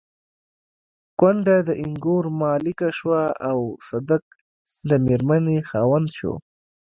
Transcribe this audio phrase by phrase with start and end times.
[1.19, 3.59] کونډه د اينګور مالکه شوه او
[3.89, 4.23] صدک
[4.89, 6.33] د مېرمنې خاوند شو.